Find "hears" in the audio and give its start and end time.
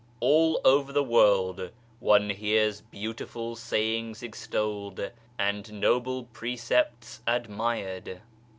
2.31-2.81